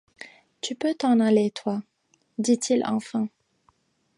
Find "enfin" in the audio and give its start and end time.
2.87-3.27